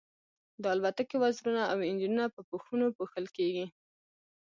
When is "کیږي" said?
3.37-3.65